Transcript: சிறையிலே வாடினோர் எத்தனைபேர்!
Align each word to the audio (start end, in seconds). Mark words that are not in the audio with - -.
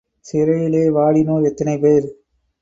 சிறையிலே 0.25 0.89
வாடினோர் 0.89 1.43
எத்தனைபேர்! 1.43 2.07